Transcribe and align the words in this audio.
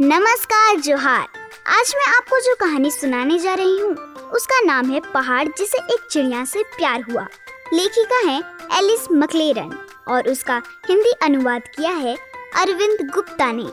नमस्कार, 0.00 0.76
जोहार। 0.76 1.26
आज 1.68 1.92
मैं 1.96 2.04
आपको 2.08 2.38
जो 2.40 2.54
कहानी 2.54 2.90
सुनाने 2.90 3.38
जा 3.38 3.54
रही 3.54 3.78
हूँ, 3.80 3.90
उसका 4.34 4.60
नाम 4.60 4.90
है 4.90 5.00
पहाड़, 5.14 5.48
जिसे 5.48 5.78
एक 5.94 6.06
चिड़िया 6.10 6.44
से 6.44 6.62
प्यार 6.76 7.02
हुआ। 7.02 7.26
लेखिका 7.72 8.20
है 8.28 8.38
एलिस 8.78 9.06
मकलेरन 9.12 9.74
और 10.08 10.28
उसका 10.28 10.60
हिंदी 10.88 11.10
अनुवाद 11.22 11.62
किया 11.76 11.90
है 11.90 12.16
अरविंद 12.56 13.06
गुप्ता 13.10 13.50
ने। 13.52 13.66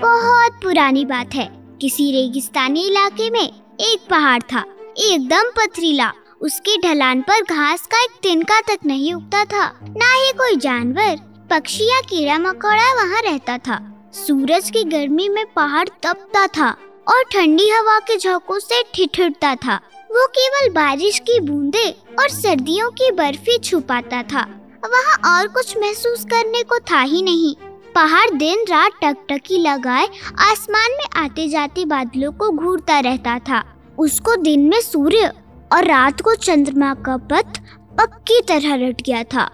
बहुत 0.00 0.60
पुरानी 0.62 1.04
बात 1.04 1.34
है, 1.34 1.48
किसी 1.80 2.10
रेगिस्तानी 2.12 2.86
इलाके 2.86 3.30
में 3.30 3.40
एक 3.40 4.06
पहाड़ 4.10 4.42
था, 4.42 4.64
एकदम 4.98 5.50
पथरीला। 5.50 6.12
उसके 6.40 6.76
ढलान 6.80 7.22
पर 7.22 7.42
घास 7.44 7.86
का 7.86 8.02
एक 8.02 8.20
तिनका 8.22 8.60
तक 8.60 8.86
नहीं 8.86 9.14
उगता 9.14 9.44
था, 9.44 9.66
ना 9.82 10.12
ही 10.14 10.32
कोई 10.32 10.56
जानवर। 10.56 11.27
पक्षी 11.50 11.84
या 11.84 12.00
कीड़ा 12.00 12.38
मकोड़ा 12.38 12.92
वहाँ 12.94 13.22
रहता 13.22 13.58
था। 13.58 13.80
सूरज 14.14 14.70
की 14.70 14.82
गर्मी 14.84 15.28
में 15.28 15.44
पहाड़ 15.46 15.88
तपता 15.88 16.46
था 16.46 16.70
और 17.08 17.22
ठंडी 17.32 17.68
हवा 17.70 17.98
के 17.98 18.16
झोंकों 18.16 18.58
से 18.58 18.82
ठिठुरता 18.94 19.54
था। 19.54 19.76
वो 20.10 20.26
केवल 20.26 20.68
बारिश 20.72 21.18
की 21.18 21.38
बूंदे 21.40 21.88
और 22.20 22.28
सर्दियों 22.28 22.90
की 22.90 23.10
बर्फ़ी 23.10 23.58
छुपाता 23.58 24.22
था। 24.22 24.46
वहाँ 24.84 25.38
और 25.38 25.48
कुछ 25.48 25.76
महसूस 25.78 26.24
करने 26.24 26.62
को 26.62 26.78
था 26.90 27.00
ही 27.00 27.22
नहीं। 27.22 27.54
पहाड़ 27.94 28.30
दिन 28.30 28.64
रात 28.68 28.92
टकटकी 29.02 29.58
लगाए, 29.58 30.08
आसमान 30.38 30.90
में 30.90 31.22
आते 31.22 31.48
जाते 31.48 31.84
बादलों 31.84 32.32
को 32.32 32.50
घूरता 32.50 32.98
रहता 33.00 33.38
था। 33.38 33.62
उसको 33.98 34.36
दिन 34.36 34.60
में 34.60 34.80
सूर्य 34.80 35.32
और 35.72 35.84
रात 35.84 36.20
को 36.20 36.34
चंद्रमा 36.34 36.94
का 36.94 37.16
पथ 37.16 37.58
पक्की 37.98 38.40
तरह 38.40 38.74
रट 38.86 39.02
गया 39.02 39.22
था। 39.24 39.50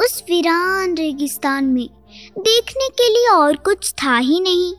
उस 0.00 0.22
वीरान 0.22 0.94
रेगिस्तान 0.94 1.64
में। 1.64 1.88
देखने 2.38 2.88
के 2.88 3.08
लिए 3.08 3.28
और 3.28 3.56
कुछ 3.56 3.92
था 3.92 4.16
ही 4.16 4.40
नहीं। 4.40 4.72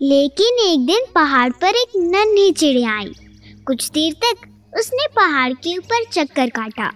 लेकिन 0.00 0.58
एक 0.58 0.86
दिन 0.86 1.04
पहाड़ 1.14 1.50
पर 1.52 1.74
एक 1.74 1.92
नन्ही 1.96 2.52
चिड़िया 2.52 2.96
आई। 2.96 3.12
कुछ 3.66 3.90
देर 3.90 4.12
तक 4.14 4.46
उसने 4.78 5.06
पहाड़ 5.16 5.52
के 5.52 5.76
ऊपर 5.78 6.04
चक्कर 6.04 6.48
काटा। 6.48 6.88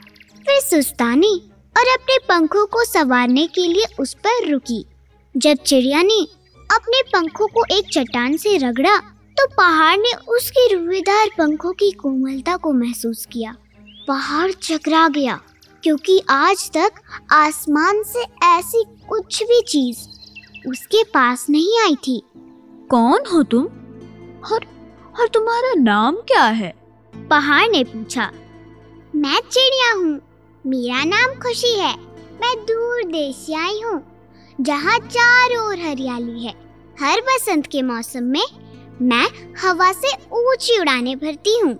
फिर 0.46 0.60
सुस्तानी 0.60 1.34
और 1.76 1.88
अपने 1.88 2.18
पंखों 2.18 2.66
को 2.66 2.84
संवारने 2.84 3.46
के 3.46 3.66
लिए 3.66 3.84
उस 4.00 4.14
पर 4.14 4.50
रुकी। 4.50 4.84
जब 5.36 5.56
चिड़िया 5.56 6.02
ने 6.02 6.20
अपने 6.70 7.02
पंखों 7.02 7.46
को 7.46 7.64
एक 7.70 7.84
चट्टान 7.92 8.36
से 8.36 8.56
रगड़ा 8.56 8.96
तो 9.36 9.46
पहाड़ 9.46 9.96
ने 9.98 10.12
उसके 10.28 10.74
रुएदार 10.74 11.28
पंखों 11.38 11.72
की 11.72 11.90
कोमलता 11.90 12.56
को 12.56 12.72
महसूस 12.72 13.26
किया। 13.32 13.54
पहाड़ 14.08 14.50
चकरा 14.52 15.08
गया। 15.08 15.40
क्योंकि 15.82 16.20
आज 16.30 16.70
तक 16.76 16.90
आसमान 17.32 18.02
से 18.02 18.24
ऐसी 18.46 18.84
कुछ 19.08 19.42
भी 19.42 19.60
चीज़ 19.62 19.98
उसके 20.68 21.02
पास 21.04 21.46
नहीं 21.50 21.78
आई 21.82 21.94
थी। 21.94 22.22
कौन 22.90 23.24
हो 23.32 23.42
तुम? 23.42 23.64
और 24.52 24.64
और 25.20 25.28
तुम्हारा 25.28 25.72
नाम 25.74 26.16
क्या 26.16 26.44
है? 26.44 26.74
पहाड़ 27.14 27.68
ने 27.68 27.84
पूछा। 27.84 28.30
मैं 29.14 29.40
चिड़िया 29.50 29.92
हूँ। 29.94 30.20
मेरा 30.66 31.04
नाम 31.04 31.34
खुशी 31.34 31.78
है। 31.78 31.96
मैं 32.40 32.56
दूर 32.64 33.04
देश 33.04 33.36
से 33.36 33.54
आई 33.54 33.80
हूँ 33.80 34.02
जहाँ 34.60 34.98
चारों 34.98 35.66
ओर 35.68 35.78
हरियाली 35.78 36.44
है। 36.44 36.54
हर 37.00 37.20
बसंत 37.20 37.66
के 37.66 37.82
मौसम 37.82 38.22
में 38.22 38.44
मैं 39.02 39.26
हवा 39.62 39.92
से 39.92 40.12
ऊँची 40.32 40.78
उड़ाने 40.78 41.16
भरती 41.16 41.58
हूँ। 41.58 41.78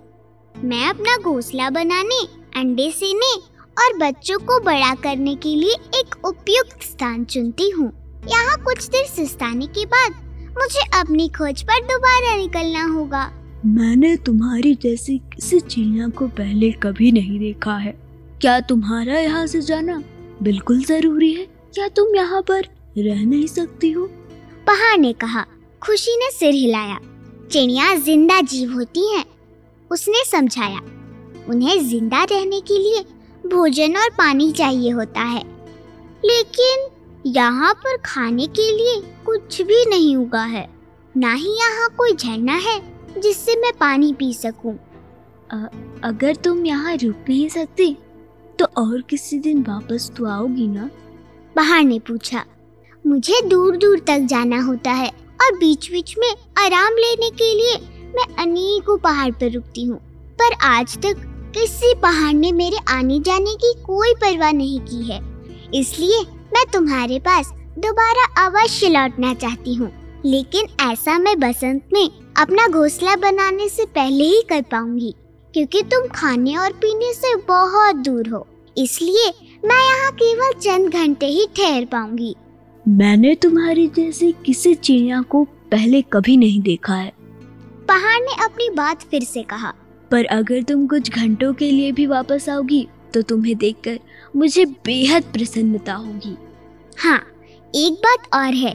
मैं 0.55 0.87
अपना 0.89 1.17
घोंसला 1.17 1.69
बनाने 1.69 2.23
अंडे 2.59 2.91
सेने 2.91 3.33
और 3.77 3.97
बच्चों 3.97 4.37
को 4.39 4.59
बड़ा 4.59 4.93
करने 4.95 5.35
के 5.35 5.55
लिए 5.55 5.75
एक 5.99 6.15
उपयुक्त 6.25 6.83
स्थान 6.83 7.23
चुनती 7.25 7.69
हूँ। 7.69 7.91
यहाँ 8.27 8.57
कुछ 8.63 8.87
देर 8.87 9.05
सुस्ताने 9.05 9.67
के 9.67 9.85
बाद 9.85 10.11
मुझे 10.57 10.81
अपनी 10.99 11.27
खोज 11.29 11.61
पर 11.63 11.81
दोबारा 11.83 12.35
निकलना 12.37 12.83
होगा। 12.85 13.31
मैंने 13.65 14.15
तुम्हारी 14.17 14.73
जैसी 14.75 15.17
किसी 15.33 15.59
चिड़िया 15.59 16.07
को 16.09 16.27
पहले 16.27 16.71
कभी 16.83 17.11
नहीं 17.11 17.39
देखा 17.39 17.75
है। 17.77 17.91
क्या 18.41 18.59
तुम्हारा 18.59 19.19
यहाँ 19.19 19.45
से 19.47 19.61
जाना 19.61 20.01
बिल्कुल 20.43 20.83
ज़रूरी 20.83 21.33
है? 21.33 21.45
क्या 21.73 21.87
तुम 21.87 22.15
यहाँ 22.15 22.41
पर 22.41 22.67
रह 22.97 23.25
नहीं 23.25 23.47
सकती 23.47 23.91
हो? 23.91 24.05
पहाड़ 24.67 24.97
ने 24.99 25.13
कहा। 25.13 25.45
खुशी 25.81 26.15
ने 26.15 26.29
सिर 26.31 26.53
हिलाया। 26.53 26.97
चिड़िया 27.51 27.95
ज़िंदा 27.95 28.39
जीव 28.41 28.73
होती 28.73 29.07
हैं। 29.13 29.25
उसने 29.91 30.23
समझाया। 30.25 30.79
उन्हें 31.49 31.79
ज़िंदा 31.89 32.23
रहने 32.23 32.59
के 32.61 32.77
लिए 32.77 33.03
भोजन 33.43 33.97
और 33.97 34.09
पानी 34.09 34.51
चाहिए 34.51 34.89
होता 34.91 35.21
है। 35.21 35.43
लेकिन 36.23 36.87
यहाँ 37.27 37.73
पर 37.75 37.97
खाने 38.05 38.45
के 38.49 38.71
लिए 38.71 39.01
कुछ 39.25 39.61
भी 39.61 39.85
नहीं 39.85 40.15
उगा 40.17 40.43
है। 40.43 40.67
ना 41.15 41.33
ही 41.33 41.57
यहाँ 41.57 41.89
कोई 41.97 42.13
झरना 42.13 42.53
है 42.59 42.79
जिससे 43.17 43.55
मैं 43.55 43.71
पानी 43.79 44.13
पी 44.13 44.33
सकूँ। 44.33 44.73
अगर 46.03 46.35
तुम 46.35 46.65
यहाँ 46.65 46.95
रुक 46.95 47.29
नहीं 47.29 47.47
सकती 47.49 47.95
तो 48.59 48.65
और 48.77 49.01
किसी 49.01 49.39
दिन 49.39 49.61
वापस 49.61 50.11
तो 50.17 50.25
आओगी 50.27 50.67
ना? 50.67 50.89
पहाड़ 51.55 51.83
ने 51.83 51.99
पूछा। 51.99 52.45
मुझे 53.05 53.41
दूर 53.41 53.77
दूर 53.77 53.99
तक 53.99 54.25
जाना 54.29 54.61
होता 54.61 54.91
है 54.91 55.07
और 55.07 55.57
बीच 55.57 55.91
बीच 55.91 56.15
में 56.19 56.29
आराम 56.59 56.97
लेने 56.97 57.29
के 57.31 57.53
लिए 57.53 57.77
मैं 58.15 58.25
अनेकों 58.39 58.97
पहाड़ 58.97 59.31
पर 59.31 59.51
रुकती 59.51 59.83
हूँ। 59.85 59.99
पर 60.39 60.53
आज 60.65 60.97
तक 60.97 61.27
किसी 61.51 61.93
पहाड़ 61.95 62.33
ने 62.33 62.51
मेरे 62.51 62.77
आने 62.87 63.19
जाने 63.19 63.55
की 63.55 63.73
कोई 63.83 64.13
परवाह 64.13 64.51
नहीं 64.51 64.79
की 64.79 65.03
है। 65.11 65.19
इसलिए 65.73 66.21
मैं 66.53 66.65
तुम्हारे 66.73 67.19
पास 67.19 67.51
दोबारा 67.79 68.25
अवश्य 68.45 68.89
लौटना 68.89 69.33
चाहती 69.33 69.73
हूँ। 69.73 69.91
लेकिन 70.25 70.67
ऐसा 70.81 71.17
मैं 71.19 71.39
बसंत 71.39 71.89
में 71.93 72.09
अपना 72.37 72.67
घोंसला 72.67 73.15
बनाने 73.15 73.69
से 73.69 73.85
पहले 73.85 74.23
ही 74.23 74.41
कर 74.49 74.61
पाऊँगी 74.61 75.13
क्योंकि 75.53 75.81
तुम 75.83 76.07
खाने 76.07 76.55
और 76.55 76.71
पीने 76.71 77.13
से 77.13 77.35
बहुत 77.35 77.95
दूर 77.95 78.29
हो। 78.29 78.47
इसलिए 78.77 79.33
मैं 79.65 79.83
यहाँ 79.89 80.11
केवल 80.11 80.53
चंद 80.53 80.89
घंटे 80.89 81.25
ही 81.25 81.47
ठहर 81.57 81.85
पाऊँगी। 81.85 82.35
मैंने 82.87 83.35
तुम्हारी 83.35 83.87
जैसी 83.87 84.31
किसी 84.45 84.73
चिड़िया 84.75 85.21
को 85.21 85.43
पहले 85.43 86.01
कभी 86.01 86.37
नहीं 86.37 86.61
देखा 86.61 86.93
है। 86.93 87.13
पहाड़ 87.87 88.21
ने 88.21 88.43
अपनी 88.45 88.69
बात 88.69 89.01
फिर 89.01 89.23
से 89.23 89.43
कहा। 89.43 89.73
पर 90.11 90.25
अगर 90.25 90.63
तुम 90.63 90.85
कुछ 90.87 91.11
घंटों 91.11 91.53
के 91.53 91.69
लिए 91.71 91.91
भी 91.91 92.05
वापस 92.05 92.47
आओगी 92.49 92.87
तो 93.13 93.21
तुम्हें 93.21 93.55
देखकर 93.57 93.99
मुझे 94.35 94.65
बेहद 94.85 95.23
प्रसन्नता 95.33 95.93
होगी। 95.93 96.35
हाँ 96.97 97.19
एक 97.73 97.93
बात 98.05 98.27
और 98.33 98.53
है 98.55 98.73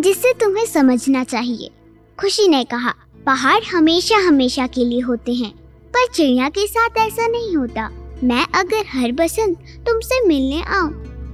जिसे 0.00 0.32
तुम्हें 0.40 0.64
समझना 0.66 1.24
चाहिए। 1.24 1.70
खुशी 2.18 2.48
ने 2.48 2.62
कहा 2.64 2.94
पहाड़ 3.26 3.62
हमेशा 3.64 4.16
हमेशा 4.18 4.66
के 4.66 4.84
लिए 4.84 5.00
होते 5.00 5.34
हैं 5.34 5.50
पर 5.94 6.06
चिड़िया 6.06 6.48
के 6.48 6.66
साथ 6.66 6.98
ऐसा 6.98 7.26
नहीं 7.26 7.56
होता। 7.56 7.88
मैं 8.24 8.46
अगर 8.54 8.84
हर 8.90 9.12
बसंत 9.12 9.58
तुमसे 9.86 10.26
मिलने 10.26 10.62
आऊँ 10.70 10.90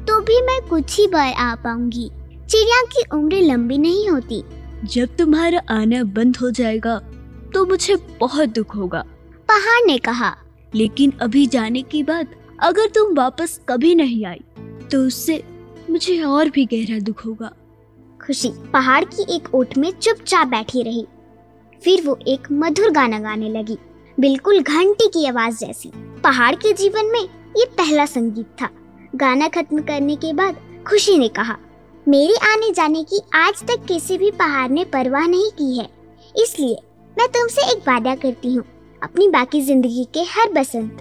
तो 0.07 0.21
भी 0.21 0.41
मैं 0.43 0.61
कुछ 0.69 0.99
ही 0.99 1.07
बार 1.07 1.33
आ 1.33 1.55
पाऊँगी। 1.55 2.11
चिड़िया 2.49 2.83
की 2.87 3.03
उम्र 3.15 3.41
लंबी 3.43 3.79
नहीं 3.79 4.09
होती। 4.09 4.43
जब 4.85 5.17
तुम्हारा 5.17 5.61
आना 5.71 6.03
बंद 6.15 6.37
हो 6.37 6.51
जाएगा 6.51 6.99
तो 7.55 7.65
मुझे 7.67 7.97
बहुत 8.21 8.49
दुख 8.49 8.75
होगा। 8.77 9.05
पहाड़ 9.53 9.81
ने 9.87 9.97
कहा। 9.99 10.35
लेकिन 10.75 11.13
अभी 11.23 11.47
जाने 11.47 11.81
के 11.83 12.03
बाद 12.03 12.29
अगर 12.61 12.87
तुम 12.87 13.15
वापस 13.15 13.59
कभी 13.69 13.95
नहीं 13.95 14.25
आई 14.27 14.41
तो 14.93 14.99
उससे 14.99 15.43
मुझे 15.91 16.21
और 16.23 16.51
भी 16.51 16.65
गहरा 16.67 16.99
दुख 16.99 17.25
होगा। 17.27 17.51
खुशी 18.21 18.49
पहाड़ 18.73 19.03
की 19.05 19.37
एक 19.37 19.55
ओट 19.55 19.77
में 19.79 19.91
चुपचाप 19.93 20.49
बैठी 20.49 20.83
रही। 20.83 21.07
फिर 21.83 22.03
वो 22.03 22.19
एक 22.29 22.49
मधुर 22.53 22.91
गाना 22.91 23.19
गाने 23.19 23.51
लगी 23.51 23.79
बिल्कुल 24.19 24.61
घंटी 24.61 25.09
की 25.09 25.27
आवाज़ 25.27 25.59
जैसी। 25.59 25.93
पहाड़ 26.25 26.55
के 26.55 26.73
जीवन 26.73 27.13
में 27.13 27.21
ये 27.21 27.67
पहला 27.79 28.07
संगीत 28.07 28.57
था। 28.63 28.69
गाना 29.15 29.49
खत्म 29.51 29.83
करने 29.83 30.17
के 30.17 30.33
बाद 30.33 30.85
खुशी 30.89 31.19
ने 31.19 31.29
कहा 31.31 31.59
मेरे 32.07 32.35
आने 32.47 32.73
जाने 32.73 33.05
की 33.05 33.21
आज 33.35 33.63
तक 33.63 33.85
किसी 33.89 34.19
भी 34.19 34.31
पहाड़ 34.31 34.71
ने 34.71 34.85
परवाह 34.85 35.27
नहीं 35.27 35.51
की 35.51 35.79
है। 35.79 35.89
इसलिए 36.37 36.77
मैं 37.17 37.29
तुमसे 37.29 37.73
एक 37.73 37.89
वादा 37.89 38.15
करती 38.17 38.55
हूँ। 38.55 38.65
अपनी 39.03 39.27
बाकी 39.29 39.61
ज़िंदगी 39.61 40.05
के 40.15 40.21
हर 40.31 40.53
बसंत। 40.53 40.99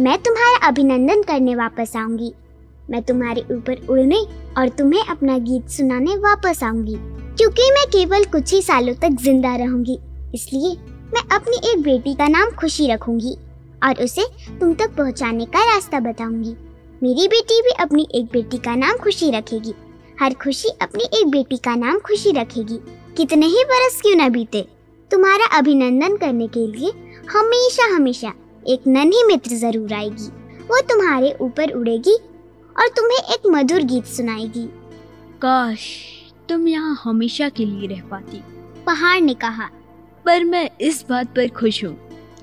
मैं 0.00 0.16
तुम्हारा 0.18 0.66
अभिनंदन 0.68 1.22
करने 1.22 1.54
वापस 1.54 1.92
आऊँगी। 1.96 2.32
मैं 2.90 3.02
तुम्हारे 3.02 3.44
ऊपर 3.52 3.86
उड़ने 3.90 4.18
और 4.58 4.68
तुम्हें 4.68 5.04
अपना 5.04 5.36
गीत 5.38 5.68
सुनाने 5.68 6.16
वापस 6.18 6.62
आऊँगी। 6.64 6.96
क्योंकि 7.38 7.70
मैं 7.70 7.86
केवल 7.86 8.24
कुछ 8.24 8.52
ही 8.54 8.60
सालों 8.62 8.94
तक 8.94 9.16
ज़िंदा 9.22 9.54
रहूँगी, 9.56 9.98
इसलिए 10.34 10.74
मैं 11.14 11.22
अपनी 11.36 11.56
एक 11.70 11.82
बेटी 11.82 12.14
का 12.14 12.28
नाम 12.28 12.50
खुशी 12.50 12.92
रखूँगी 12.92 13.34
और 13.82 14.04
उसे 14.04 14.26
तुम 14.60 14.74
तक 14.74 14.96
पहुँचाने 14.96 15.46
का 15.46 15.64
रास्ता 15.64 16.00
बताऊँगी। 16.00 16.54
मेरी 17.02 17.28
बेटी 17.28 17.60
भी 17.62 17.72
अपनी 17.80 18.06
एक 18.14 18.24
बेटी 18.32 18.58
का 18.58 18.74
नाम 18.76 18.96
खुशी 18.98 19.30
रखेगी। 19.30 19.74
हर 20.20 20.34
खुशी 20.34 20.76
अपनी 20.82 21.04
एक 21.20 21.26
बेटी 21.28 21.56
का 21.56 21.74
नाम 21.76 21.98
खुशी 21.98 22.32
रखेगी। 22.32 22.80
कितने 23.16 23.46
ही 23.46 23.64
बरस 23.64 24.00
क्यों 24.02 24.16
न 24.16 24.28
बीते। 24.28 24.66
तुम्हारा 25.10 25.44
अभिनंदन 25.58 26.16
करने 26.16 26.46
के 26.48 26.66
लिए 26.68 26.90
हमेशा 27.28 27.86
हमेशा 27.86 28.32
एक 28.64 28.86
नन्ही 28.86 29.22
मित्र 29.24 29.56
ज़रूर 29.56 29.92
आएगी। 29.94 30.28
वो 30.62 30.80
तुम्हारे 30.88 31.32
ऊपर 31.40 31.70
उड़ेगी 31.70 32.14
और 32.76 32.88
तुम्हें 32.88 33.32
एक 33.34 33.46
मधुर 33.46 33.82
गीत 33.82 34.04
सुनाएगी। 34.06 34.64
काश 35.42 35.88
तुम 36.48 36.66
यहाँ 36.68 36.96
हमेशा 37.04 37.48
के 37.48 37.64
लिए 37.64 37.88
रह 37.88 38.02
पाती। 38.10 38.42
पहाड़ 38.86 39.20
ने 39.20 39.34
कहा 39.36 39.68
पर 40.26 40.44
मैं 40.44 40.68
इस 40.80 41.04
बात 41.08 41.34
पर 41.36 41.48
खुश 41.50 41.84
हूँ 41.84 41.94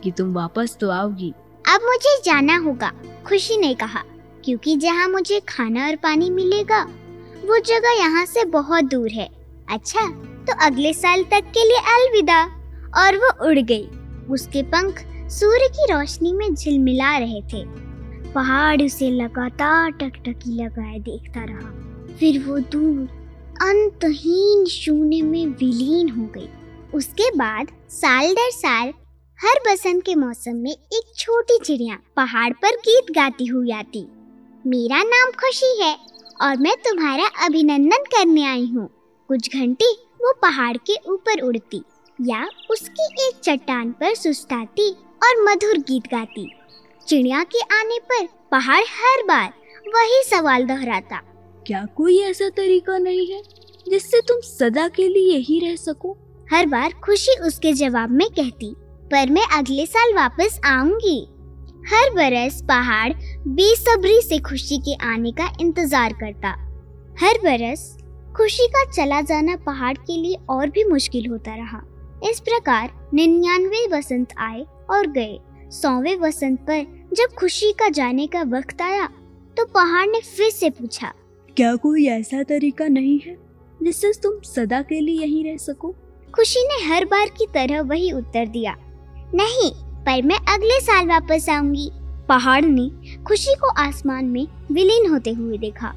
कि 0.03 0.11
तुम 0.11 0.33
वापस 0.33 0.77
तो 0.81 0.89
आओगी। 0.91 1.33
अब 1.65 1.81
मुझे 1.83 2.17
जाना 2.25 2.57
होगा 2.57 2.91
खुशी 3.27 3.57
ने 3.57 3.73
कहा 3.75 4.03
क्योंकि 4.43 4.75
जहाँ 4.77 5.07
मुझे 5.09 5.39
खाना 5.49 5.87
और 5.87 5.95
पानी 5.95 6.29
मिलेगा 6.31 6.81
वो 7.45 7.59
जगह 7.65 7.99
यहाँ 7.99 8.25
से 8.25 8.45
बहुत 8.51 8.85
दूर 8.85 9.09
है। 9.11 9.29
अच्छा 9.69 10.07
तो 10.47 10.65
अगले 10.65 10.93
साल 10.93 11.23
तक 11.23 11.51
के 11.53 11.67
लिए 11.67 11.79
अलविदा। 11.95 12.43
और 12.97 13.15
वो 13.17 13.29
उड़ 13.47 13.59
गई। 13.59 13.87
उसके 14.31 14.63
पंख 14.63 15.05
सूर्य 15.29 15.67
की 15.67 15.93
रोशनी 15.93 16.33
में 16.33 16.55
झिलमिला 16.55 17.17
रहे 17.17 17.41
थे। 17.41 17.65
पहाड़ 18.31 18.81
उसे 18.81 19.09
लगातार 19.09 19.91
टकटकी 19.91 20.63
लगाए 20.63 20.99
देखता 20.99 21.43
रहा। 21.43 21.71
फिर 22.15 22.43
वो 22.43 22.59
दूर, 22.59 23.07
अंतहीन 23.61 24.65
शून्य 24.65 25.21
में 25.21 25.45
विलीन 25.47 26.09
हो 26.09 26.25
गई। 26.25 26.49
उसके 26.93 27.29
बाद 27.35 27.67
साल 27.89 28.33
दर 28.33 28.49
साल, 28.51 28.93
हर 29.39 29.59
बसंत 29.67 30.03
के 30.03 30.15
मौसम 30.15 30.55
में 30.55 30.71
एक 30.71 31.13
छोटी 31.17 31.57
चिड़िया 31.63 31.97
पहाड़ 32.15 32.53
पर 32.53 32.69
गीत 32.69 33.11
गाती 33.11 33.45
हुई 33.45 33.71
आती। 33.71 34.07
मेरा 34.67 35.03
नाम 35.03 35.31
खुशी 35.31 35.83
है 35.83 35.97
और 36.41 36.57
मैं 36.57 36.75
तुम्हारा 36.75 37.45
अभिनंदन 37.45 38.03
करने 38.03 38.45
आई 38.45 38.65
हूँ। 38.65 38.89
कुछ 39.27 39.55
घंटे 39.55 39.91
वो 39.93 40.33
पहाड़ 40.33 40.77
के 40.77 40.95
ऊपर 41.11 41.41
उड़ती। 41.41 41.81
या 42.19 42.45
उसकी 42.71 43.05
एक 43.27 43.39
चट्टान 43.43 43.91
पर 43.91 44.13
सुस्ताती 44.15 44.89
और 45.23 45.41
मधुर 45.43 45.77
गीत 45.79 46.07
गाती। 46.07 46.47
चिड़िया 47.07 47.43
के 47.43 47.59
आने 47.75 47.99
पर 48.01 48.27
पहाड़ 48.51 48.83
हर 48.89 49.23
बार 49.23 49.53
वही 49.87 50.21
सवाल 50.23 50.65
दोहराता। 50.65 51.21
क्या 51.65 51.83
कोई 51.95 52.17
ऐसा 52.19 52.49
तरीका 52.49 52.97
नहीं 52.97 53.25
है 53.27 53.41
जिससे 53.85 54.19
तुम 54.21 54.39
सदा 54.41 54.87
के 54.87 55.07
लिए 55.07 55.33
यही 55.33 55.59
रह 55.59 55.75
सको? 55.75 56.11
हर 56.47 56.65
बार 56.65 56.93
खुशी 57.03 57.39
उसके 57.41 57.73
जवाब 57.73 58.11
में 58.11 58.27
कहती 58.29 58.73
पर 59.11 59.29
मैं 59.29 59.45
अगले 59.57 59.85
साल 59.85 60.13
वापस 60.13 60.59
आऊँगी। 60.65 61.19
हर 61.87 62.09
बरस 62.13 62.61
पहाड़ 62.61 63.11
बेसब्री 63.47 64.21
से 64.21 64.39
खुशी 64.39 64.77
के 64.79 64.93
आने 65.05 65.31
का 65.31 65.49
इंतज़ार 65.61 66.13
करता। 66.13 66.49
हर 67.19 67.39
बरस 67.39 67.97
खुशी 68.37 68.67
का 68.67 68.83
चला 68.91 69.21
जाना 69.23 69.55
पहाड़ 69.55 69.95
के 69.97 70.17
लिए 70.21 70.37
और 70.49 70.69
भी 70.69 70.83
मुश्किल 70.83 71.27
होता 71.27 71.55
रहा। 71.55 71.81
इस 72.23 72.39
प्रकार 72.39 72.91
निन्यानवे 73.13 73.85
वसंत 73.87 74.33
आए 74.37 74.65
और 74.89 75.07
गए। 75.07 75.39
सौवे 75.71 76.15
वसंत 76.15 76.59
पर 76.59 76.85
जब 77.13 77.33
खुशी 77.35 77.71
का 77.71 77.89
जाने 77.89 78.27
का 78.27 78.41
वक्त 78.49 78.81
आया 78.81 79.07
तो 79.57 79.65
पहाड़ 79.65 80.05
ने 80.07 80.19
फिर 80.19 80.49
से 80.51 80.69
पूछा 80.69 81.11
क्या 81.57 81.75
कोई 81.75 82.05
ऐसा 82.07 82.43
तरीका 82.43 82.87
नहीं 82.87 83.19
है 83.19 83.37
जिससे 83.83 84.11
तुम 84.23 84.39
सदा 84.45 84.81
के 84.81 84.99
लिए 84.99 85.21
यहीं 85.21 85.43
रह 85.45 85.57
सको? 85.57 85.91
खुशी 86.33 86.63
ने 86.67 86.83
हर 86.85 87.05
बार 87.05 87.29
की 87.29 87.45
तरह 87.45 87.81
वही 87.81 88.11
उत्तर 88.11 88.47
दिया 88.47 88.75
नहीं 89.35 89.71
पर 90.05 90.21
मैं 90.21 90.37
अगले 90.53 90.79
साल 90.81 91.07
वापस 91.07 91.49
आऊँगी। 91.49 91.89
पहाड़ 92.29 92.65
ने 92.65 92.89
खुशी 93.23 93.53
को 93.55 93.67
आसमान 93.81 94.25
में 94.25 94.45
विलीन 94.71 95.09
होते 95.09 95.31
हुए 95.31 95.57
देखा 95.57 95.93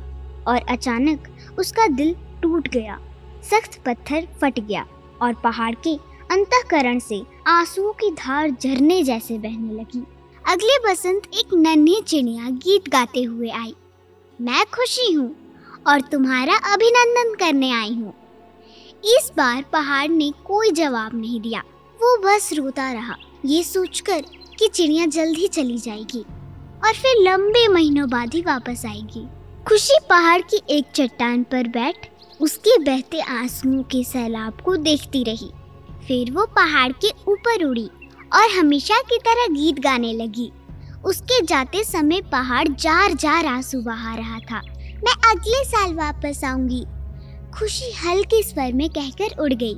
और 0.49 0.61
अचानक 0.71 1.29
उसका 1.59 1.87
दिल 1.87 2.15
टूट 2.43 2.69
गया 2.69 2.99
सख्त 3.45 3.83
पत्थर 3.85 4.27
फट 4.41 4.61
गया। 4.61 4.87
और 5.23 5.35
पहाड़ 5.35 5.75
के 5.87 5.95
अंतकरण 6.31 6.99
से 6.99 7.23
आंसुओं 7.47 7.93
की 7.93 8.11
धार 8.11 8.51
झरने 8.51 9.03
जैसे 9.03 9.39
बहने 9.39 9.75
लगी। 9.75 10.03
अगले 10.45 10.79
बसंत 10.79 11.27
एक 11.35 11.55
नन्ही 11.55 12.01
चिड़िया 12.01 12.51
गीत 12.65 12.89
गाते 12.89 13.23
हुए 13.23 13.51
आई। 13.51 13.75
मैं 14.39 14.65
खुशी 14.67 15.13
हूँ 15.13 15.35
और 15.87 16.01
तुम्हारा 16.01 16.57
अभिनंदन 16.73 17.35
करने 17.35 17.71
आई 17.73 17.95
हूँ। 17.95 18.13
इस 19.07 19.31
बार 19.37 19.65
पहाड़ 19.73 20.09
ने 20.09 20.31
कोई 20.47 20.71
जवाब 20.71 21.15
नहीं 21.15 21.41
दिया। 21.41 21.63
वो 21.99 22.17
बस 22.19 22.51
रोता 22.53 22.93
रहा। 22.93 23.17
ये 23.45 23.63
सोचकर 23.63 24.21
कि 24.59 24.69
चिड़िया 24.69 25.07
जल्द 25.07 25.37
ही 25.39 25.49
चली 25.49 25.79
जाएगी 25.79 26.25
और 26.85 26.95
फिर 26.95 27.23
लंबे 27.23 27.67
महीनों 27.69 28.09
बाद 28.11 28.35
ही 28.35 28.41
वापस 28.43 28.85
आएगी। 28.87 29.27
खुशी 29.69 29.99
पहाड़ 30.11 30.41
की 30.43 30.61
एक 30.71 30.87
चट्टान 30.95 31.43
पर 31.43 31.69
बैठ 31.69 32.09
उसके 32.41 32.79
बहते 32.79 33.21
आंसुओं 33.21 33.83
के 33.83 34.03
सैलाब 34.05 34.61
को 34.61 34.77
देखती 34.77 35.23
रही। 35.25 35.51
फिर 36.07 36.31
वो 36.33 36.45
पहाड़ 36.47 36.93
के 36.93 37.09
ऊपर 37.29 37.65
उड़ी 37.65 37.89
और 38.33 38.51
हमेशा 38.59 39.01
की 39.03 39.19
तरह 39.19 39.47
गीत 39.55 39.79
गाने 39.79 40.13
लगी। 40.13 40.51
उसके 41.05 41.41
जाते 41.47 41.85
समय 41.85 42.21
पहाड़ 42.23 42.69
जार 42.69 43.13
जार 43.13 43.47
आँसू 43.47 43.81
बहा 43.81 44.15
रहा 44.15 44.39
था। 44.41 44.61
मैं 45.05 45.15
अगले 45.31 45.65
साल 45.65 45.95
वापस 45.95 46.45
आऊँगी। 46.45 46.85
खुशी 47.55 47.93
हल्के 47.93 48.43
स्वर 48.43 48.73
में 48.73 48.89
कहकर 48.91 49.41
उड़ 49.41 49.53
गई। 49.55 49.75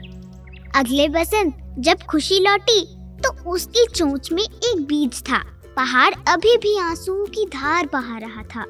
अगले 0.74 1.08
बसंत 1.08 1.74
जब 1.78 2.02
खुशी 2.02 2.38
लौटी 2.38 2.80
तो 3.24 3.50
उसकी 3.50 3.86
चोंच 3.94 4.32
में 4.32 4.42
एक 4.42 4.84
बीज 4.88 5.22
था। 5.22 5.38
पहाड़ 5.76 6.14
अभी 6.28 6.56
भी 6.56 6.78
आंसुओं 6.78 7.24
की 7.26 7.44
धार 7.46 7.88
बहा 7.92 8.18
रहा 8.18 8.42
था। 8.44 8.64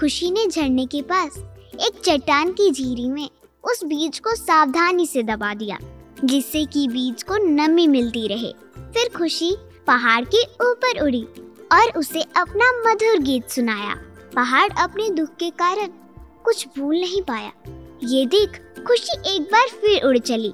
खुशी 0.00 0.30
ने 0.30 0.46
झरने 0.46 0.86
के 0.86 1.02
पास 1.02 1.38
एक 1.76 2.00
चट्टान 2.04 2.52
की 2.52 2.70
झीरी 2.70 3.08
में 3.08 3.28
उस 3.64 3.82
बीज 3.84 4.18
को 4.18 4.34
सावधानी 4.34 5.06
से 5.06 5.22
दबा 5.22 5.52
दिया, 5.54 5.78
जिससे 6.24 6.64
कि 6.64 6.86
बीज 6.88 7.22
को 7.22 7.36
नमी 7.36 7.86
मिलती 7.86 8.26
रहे। 8.28 8.52
फिर 8.92 9.08
खुशी 9.16 9.50
पहाड़ 9.86 10.24
के 10.24 10.42
ऊपर 10.64 11.02
उड़ी 11.02 11.22
और 11.72 11.98
उसे 11.98 12.22
अपना 12.36 12.70
मधुर 12.82 13.22
गीत 13.22 13.50
सुनाया। 13.50 13.94
पहाड़ 14.34 14.70
अपने 14.78 15.10
दुख 15.10 15.36
के 15.38 15.50
कारण 15.50 15.92
कुछ 16.44 16.66
भूल 16.78 16.96
नहीं 16.96 17.22
पाया। 17.22 17.52
ये 18.04 18.24
देख 18.26 18.60
खुशी 18.86 19.18
एक 19.34 19.42
बार 19.42 19.68
फिर 19.80 20.04
उड़ 20.04 20.18
चली। 20.18 20.52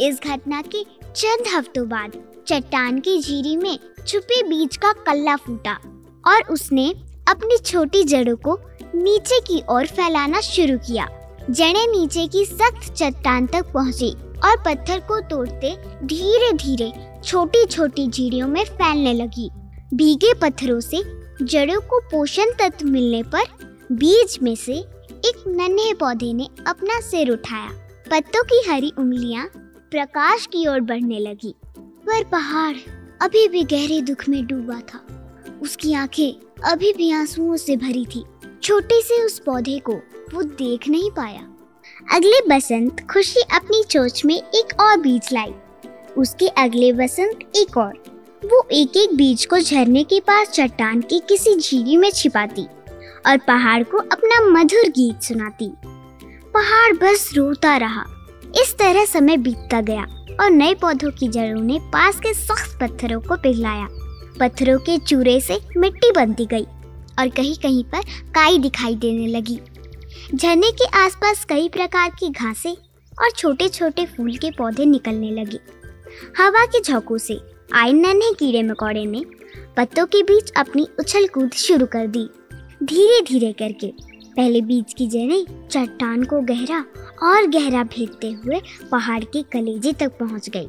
इस 0.00 0.20
घटना 0.24 0.62
के 0.74 0.84
चंद 1.16 1.48
हफ्तों 1.54 1.88
बाद 1.88 2.22
चट्टान 2.48 3.00
की 3.00 3.20
झीरी 3.20 3.56
में 3.56 3.78
छुपे 4.06 4.42
बीज 4.42 4.76
का 4.76 4.92
कल्ला 5.06 5.36
फूटा 5.36 5.78
और 6.26 6.42
उसने 6.50 6.88
अपनी 7.28 7.56
छोटी 7.56 8.02
जड़ों 8.04 8.36
को 8.36 8.58
नीचे 8.94 9.40
की 9.40 9.62
ओर 9.70 9.86
फैलाना 9.86 10.40
शुरू 10.40 10.78
किया। 10.78 11.08
जड़ें 11.50 11.86
नीचे 11.86 12.26
की 12.26 12.44
सख्त 12.44 12.92
चट्टान 12.92 13.46
तक 13.46 13.72
पहुँची 13.72 14.10
और 14.44 14.56
पत्थर 14.56 15.00
को 15.00 15.20
तोड़ते 15.20 15.76
धीरे 16.06 16.52
धीरे 16.52 16.92
छोटी 17.24 17.64
छोटी 17.66 18.08
झीड़ियों 18.08 18.48
में 18.48 18.64
फैलने 18.64 19.12
लगी। 19.14 19.50
भीगे 19.94 20.34
पत्थरों 20.34 20.80
से 20.80 21.02
जड़ों 21.42 21.80
को 21.80 22.00
पोषण 22.00 22.50
तत्व 22.50 22.86
मिलने 22.86 23.22
पर 23.22 23.44
बीज 23.92 24.38
में 24.42 24.54
से 24.56 24.72
एक 24.72 25.44
नन्हे 25.48 25.94
पौधे 25.94 26.32
ने 26.32 26.48
अपना 26.66 27.00
सिर 27.00 27.30
उठाया। 27.30 27.70
पत्तों 28.10 28.42
की 28.44 28.62
हरी 28.70 28.92
उंगलियाँ 28.98 29.46
प्रकाश 29.90 30.46
की 30.46 30.66
ओर 30.66 30.80
बढ़ने 30.80 31.18
लगी। 31.18 31.54
पर 31.78 32.24
पहाड़ 32.24 32.76
अभी 33.22 33.48
भी 33.48 33.62
गहरे 33.62 34.00
दुख 34.00 34.28
में 34.28 34.46
डूबा 34.46 34.80
था। 34.80 35.00
उसकी 35.62 35.94
आँखें 35.94 36.32
अभी 36.72 36.92
भी 36.92 37.10
आंसुओं 37.12 37.56
से 37.56 37.76
भरी 37.76 38.04
थी। 38.04 38.24
छोटे 38.62 39.02
से 39.02 39.24
उस 39.24 39.38
पौधे 39.38 39.78
को 39.78 39.92
वो 40.34 40.42
देख 40.42 40.88
नहीं 40.88 41.10
पाया। 41.10 41.40
अगले 42.16 42.40
बसंत 42.48 43.06
खुशी 43.12 43.40
अपनी 43.40 43.84
चोच 43.84 44.24
में 44.24 44.34
एक 44.34 44.80
और 44.80 44.96
बीज 44.96 45.28
लाई। 45.32 45.54
उसके 46.18 46.48
अगले 46.48 46.92
बसंत 46.92 47.38
एक 47.56 47.76
और। 47.76 48.02
वो 48.44 48.68
एक 48.72 48.96
एक 48.96 49.16
बीज 49.16 49.44
को 49.46 49.58
झरने 49.58 50.04
के 50.04 50.20
पास 50.20 50.48
चट्टान 50.48 51.00
की 51.00 51.18
किसी 51.18 51.56
झीली 51.56 51.96
में 51.96 52.10
छिपाती 52.10 52.66
और 53.26 53.36
पहाड़ 53.36 53.82
को 53.82 53.98
अपना 53.98 54.40
मधुर 54.40 54.88
गीत 54.88 55.22
सुनाती। 55.22 55.70
पहाड़ 56.54 56.92
बस 56.92 57.30
रोता 57.34 57.76
रहा। 57.76 58.04
इस 58.60 58.74
तरह 58.78 59.04
समय 59.04 59.36
बीतता 59.36 59.80
गया 59.80 60.02
और 60.40 60.50
नए 60.50 60.74
पौधों 60.74 61.10
की 61.10 61.28
जड़ों 61.28 61.62
ने 61.62 61.78
पास 61.82 62.20
के 62.20 62.34
सख्त 62.34 62.78
पत्थरों 62.80 63.20
को 63.20 63.36
पिघलाया। 63.36 63.88
पत्थरों 64.40 64.78
के 64.78 64.98
चूरे 64.98 65.40
से 65.40 65.60
मिट्टी 65.76 66.12
बनती 66.12 66.46
गई। 66.46 66.66
और 67.18 67.28
कहीं 67.28 67.54
कहीं 67.56 67.84
पर 67.84 68.02
काई 68.34 68.58
दिखाई 68.58 68.94
देने 68.94 69.26
लगी। 69.26 69.58
झरने 70.34 70.70
के 70.72 70.84
आसपास 70.98 71.44
कई 71.44 71.68
प्रकार 71.68 72.10
की 72.10 72.28
घासें 72.30 72.72
और 72.72 73.30
छोटे 73.30 73.68
छोटे 73.68 74.06
फूल 74.06 74.36
के 74.36 74.50
पौधे 74.50 74.84
निकलने 74.84 75.30
लगे। 75.30 75.60
हवा 76.38 76.64
के 76.66 76.80
झोंकों 76.80 77.18
से 77.18 77.40
आए 77.74 77.92
नन्हे 77.92 78.32
कीड़े 78.34 78.62
मकोड़े 78.62 79.04
ने 79.06 79.24
पत्तों 79.76 80.06
के 80.06 80.22
बीच 80.22 80.50
अपनी 80.56 80.86
उछल 81.00 81.26
कूद 81.26 81.52
शुरू 81.52 81.86
कर 81.86 82.06
दी। 82.06 82.28
धीरे 82.82 83.20
धीरे 83.22 83.52
करके 83.52 83.92
पहले 84.36 84.60
बीज 84.60 84.94
की 84.94 85.06
जड़ें 85.06 85.68
चट्टान 85.68 86.24
को 86.24 86.40
गहरा 86.40 86.84
और 87.22 87.46
गहरा 87.46 87.82
भेदते 87.84 88.30
हुए 88.32 88.60
पहाड़ 88.90 89.22
के 89.24 89.42
कलेजे 89.42 89.92
तक 89.92 90.18
पहुँच 90.18 90.48
गई। 90.48 90.68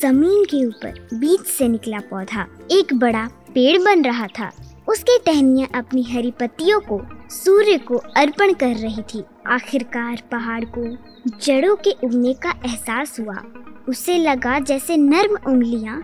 ज़मीन 0.00 0.44
के 0.44 0.64
ऊपर 0.66 1.08
बीज 1.14 1.44
से 1.48 1.68
निकला 1.68 1.98
पौधा। 2.00 2.46
एक 2.70 2.94
बड़ा 2.94 3.26
पेड़ 3.54 3.78
बन 3.82 4.04
रहा 4.04 4.26
था। 4.38 4.50
उसकी 4.88 5.18
टहनियाँ 5.26 5.68
अपनी 5.74 6.02
हरी 6.02 6.30
पत्तियों 6.30 6.80
को, 6.80 7.00
सूर्य 7.30 7.78
को 7.78 7.96
अर्पण 7.96 8.52
कर 8.52 8.74
रही 8.76 9.02
थी। 9.02 9.22
आखिरकार 9.46 10.22
पहाड़ 10.32 10.64
को, 10.64 10.84
जड़ों 11.42 11.76
के 11.76 11.90
उगने 12.04 12.32
का 12.32 12.50
एहसास 12.66 13.20
हुआ। 13.20 13.42
उसे 13.88 14.18
लगा 14.18 14.58
जैसे 14.58 14.96
नर्म 14.96 15.36
उंगलियाँ 15.46 15.96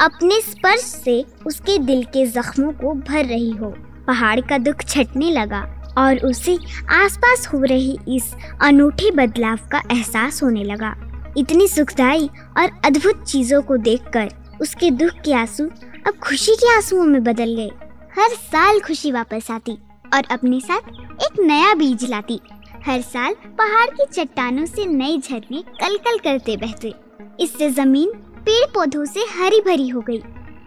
अपने 0.00 0.40
स्पर्श 0.40 0.80
से 0.80 1.24
उसके 1.46 1.78
दिल 1.78 2.04
के 2.04 2.26
जख्मों 2.26 2.72
को 2.72 2.94
भर 2.94 3.24
रही 3.24 3.50
हो। 3.50 3.74
पहाड़ 4.06 4.40
का 4.40 4.58
दुख 4.58 4.82
छटने 4.88 5.30
लगा 5.30 5.60
और 5.98 6.18
उसे 6.18 6.58
आसपास 6.90 7.46
हो 7.46 7.62
रही 7.62 7.98
इस 8.08 8.34
अनूठे 8.62 9.10
बदलाव 9.10 9.58
का 9.72 9.82
एहसास 9.92 10.42
होने 10.42 10.64
लगा। 10.64 10.94
इतनी 11.36 11.68
सुखदाई 11.68 12.28
और 12.58 12.80
अद्भुत 12.84 13.24
चीज़ों 13.24 13.62
को 13.62 13.76
देखकर 13.76 14.28
उसके 14.60 14.90
दुख 14.90 15.20
के 15.24 15.32
आँसू 15.32 15.64
अब 16.06 16.18
खुशी 16.22 16.54
के 16.54 16.74
आंसुओं 16.74 17.04
में 17.04 17.22
बदल 17.24 17.54
गए। 17.56 17.70
हर 18.14 18.30
साल 18.30 18.78
खुशी 18.80 19.10
वापस 19.12 19.50
आती 19.50 19.72
और 20.14 20.24
अपने 20.30 20.60
साथ 20.60 20.88
एक 21.22 21.38
नया 21.40 21.72
बीज 21.74 22.04
लाती। 22.10 22.38
हर 22.86 23.00
साल 23.02 23.34
पहाड़ 23.58 23.88
की 23.90 24.04
चट्टानों 24.12 24.66
से 24.66 24.84
नए 24.86 25.16
झरने 25.18 25.62
कल 25.80 25.96
कल 25.96 26.18
करते 26.18 26.56
बहते। 26.56 26.92
इससे 27.40 27.70
ज़मीन 27.70 28.12
पेड़ 28.38 28.66
पौधों 28.66 29.04
से 29.04 29.20
हरी 29.30 29.60
भरी 29.60 29.88
हो 29.88 30.00
गई 30.00 30.18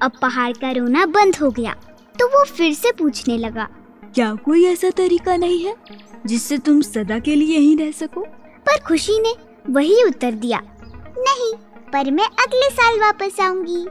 अब 0.02 0.18
पहाड़ 0.22 0.52
का 0.54 0.72
रोना 0.72 1.06
बंद 1.08 1.36
हो 1.36 1.50
गया। 1.52 1.76
तो 2.16 2.28
वो 2.28 2.44
फिर 2.48 2.74
से 2.74 2.92
पूछने 2.92 3.38
लगा 3.38 3.68
क्या 4.16 4.34
कोई 4.36 4.66
ऐसा 4.66 4.90
तरीका 4.90 5.36
नहीं 5.36 5.64
है 5.66 5.76
जिससे 6.26 6.58
तुम 6.58 6.82
सदा 6.82 7.20
के 7.20 7.36
लिए 7.36 7.56
यहीं 7.58 7.78
रह 7.78 7.92
सको? 7.92 8.22
पर 8.66 8.80
खुशी 8.80 9.20
ने 9.22 9.34
वही 9.70 10.04
उत्तर 10.04 10.32
दिया 10.36 10.62
नहीं 11.20 11.54
पर 11.94 12.12
मैं 12.12 12.26
अगले 12.26 12.70
साल 12.72 13.00
वापस 13.00 13.40
आऊँगी। 13.42 13.86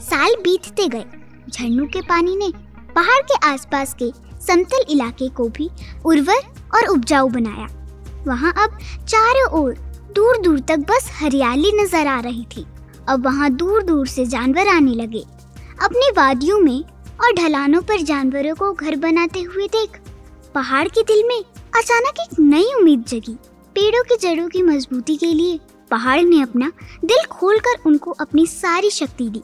साल 0.00 0.34
बीतते 0.34 0.88
गए 0.88 1.04
झरनों 1.48 1.86
के 1.86 2.00
पानी 2.02 2.36
ने 2.36 2.52
पहाड़ 2.96 3.20
के 3.22 3.36
आसपास 3.46 3.94
के 4.02 4.10
समतल 4.42 4.84
इलाके 4.90 5.28
को 5.28 5.48
भी 5.48 5.68
उर्वर 6.06 6.42
और 6.74 6.86
उपजाऊ 6.88 7.28
बनाया। 7.28 7.66
वहाँ 8.26 8.52
अब 8.58 8.78
चारों 9.08 9.48
ओर 9.60 9.74
दूर 10.14 10.38
दूर 10.42 10.60
तक 10.60 10.78
बस 10.90 11.10
हरियाली 11.14 11.72
नज़र 11.74 12.06
आ 12.06 12.18
रही 12.20 12.44
थी। 12.56 12.64
अब 13.08 13.24
वहाँ 13.24 13.50
दूर 13.52 13.82
दूर 13.82 14.06
से 14.06 14.24
जानवर 14.26 14.68
आने 14.68 14.94
लगे। 14.94 15.22
अपनी 15.82 16.10
वादियों 16.16 16.58
में 16.60 16.82
और 17.18 17.32
ढलानों 17.34 17.82
पर 17.82 18.02
जानवरों 18.02 18.54
को 18.54 18.72
घर 18.72 18.96
बनाते 18.96 19.40
हुए 19.40 19.66
देख, 19.66 20.00
पहाड़ 20.54 20.86
के 20.88 21.02
दिल 21.02 21.22
में 21.28 21.38
अचानक 21.72 22.20
एक 22.20 22.38
नई 22.40 22.72
उम्मीद 22.74 23.04
जगी। 23.08 23.36
पेड़ों 23.76 24.02
की 24.04 24.16
जड़ों 24.18 24.48
की 24.48 24.62
मजबूती 24.62 25.16
के 25.16 25.32
लिए 25.34 25.58
पहाड़ 25.90 26.22
ने 26.22 26.40
अपना 26.42 26.70
दिल 27.04 27.24
खोलकर 27.30 27.82
उनको 27.86 28.10
अपनी 28.10 28.46
सारी 28.46 28.90
शक्ति 28.90 29.28
दी। 29.28 29.42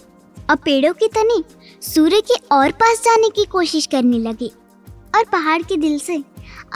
अब 0.51 0.59
पेड़ों 0.59 0.93
के 0.93 1.09
तने 1.09 1.43
सूर्य 1.83 2.21
के 2.21 2.35
और 2.55 2.71
पास 2.73 3.01
जाने 3.05 3.29
की 3.29 3.45
कोशिश 3.45 3.87
करने 3.87 4.19
लगे 4.19 4.47
और 5.15 5.25
पहाड़ 5.25 5.63
के 5.63 5.77
दिल 5.77 5.99
से 5.99 6.23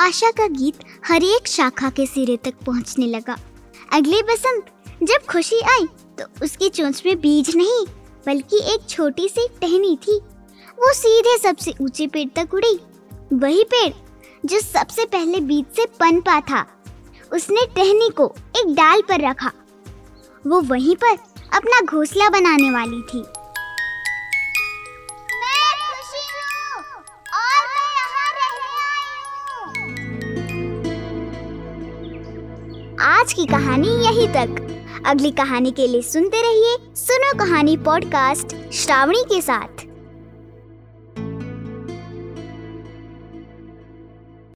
आशा 0.01 0.31
का 0.31 0.47
गीत 0.49 0.79
हर 1.07 1.25
एक 1.25 1.47
शाखा 1.49 1.91
के 1.91 2.07
सिरे 2.07 2.37
तक 2.37 2.55
पहुँचने 2.67 3.07
लगा। 3.07 3.37
अगले 3.93 4.23
बसंत 4.23 4.67
जब 5.03 5.27
खुशी 5.29 5.61
आई 5.71 5.87
तो 6.19 6.25
उसकी 6.45 6.69
चोंच 6.69 7.03
में 7.07 7.21
बीज 7.21 7.55
नहीं, 7.57 7.85
बल्कि 8.27 8.63
एक 8.73 8.89
छोटी 8.89 9.29
सी 9.29 9.47
टहनी 9.61 9.97
थी। 9.99 10.19
वो 10.79 10.93
सीधे 10.95 11.37
सबसे 11.39 11.75
ऊँचे 11.81 12.07
पेड़ 12.07 12.29
तक 12.37 12.55
उड़ी। 12.55 12.79
वही 13.33 13.65
पेड़ 13.65 13.93
जो 14.45 14.61
सबसे 14.61 15.05
पहले 15.05 15.41
बीज 15.43 15.65
से 15.77 15.87
पनपा 16.01 16.41
था, 16.41 16.65
उसने 17.33 17.67
टहनी 17.77 18.11
को 18.11 18.33
एक 18.57 18.75
डाल 18.75 19.03
पर 19.09 19.29
रखा। 19.29 19.53
वो 20.45 20.61
वहीं 20.65 20.97
पर 20.97 21.17
अपना 21.55 21.81
घोंसला 21.83 22.29
बनाने 22.31 22.71
वाली 22.71 23.03
थी। 23.05 23.25
आज 33.27 33.33
की 33.33 33.47
कहानी 33.47 33.89
यहीं 33.89 34.29
तक। 34.29 35.03
अगली 35.07 35.31
कहानी 35.31 35.71
के 35.71 35.87
लिए 35.87 36.03
सुनते 36.03 36.43
रहिए 36.43 36.77
सुनो 36.95 37.33
कहानी 37.39 37.77
पॉडकास्ट 37.77 38.73
श्रावणी 38.73 39.23
के 39.23 39.41
साथ। 39.43 39.85